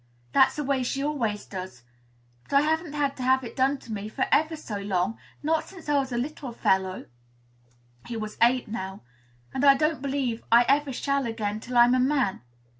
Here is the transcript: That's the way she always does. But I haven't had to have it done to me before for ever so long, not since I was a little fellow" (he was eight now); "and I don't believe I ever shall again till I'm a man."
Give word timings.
That's 0.31 0.55
the 0.55 0.63
way 0.63 0.81
she 0.81 1.03
always 1.03 1.45
does. 1.45 1.83
But 2.49 2.53
I 2.55 2.61
haven't 2.61 2.93
had 2.93 3.15
to 3.17 3.21
have 3.21 3.43
it 3.43 3.55
done 3.55 3.77
to 3.77 3.91
me 3.91 4.05
before 4.09 4.25
for 4.25 4.29
ever 4.33 4.55
so 4.55 4.77
long, 4.77 5.19
not 5.43 5.65
since 5.65 5.87
I 5.87 5.99
was 5.99 6.11
a 6.11 6.17
little 6.17 6.51
fellow" 6.51 7.05
(he 8.07 8.17
was 8.17 8.35
eight 8.41 8.67
now); 8.67 9.01
"and 9.53 9.63
I 9.63 9.75
don't 9.75 10.01
believe 10.01 10.43
I 10.51 10.65
ever 10.67 10.91
shall 10.91 11.27
again 11.27 11.59
till 11.59 11.77
I'm 11.77 11.93
a 11.93 11.99
man." 11.99 12.41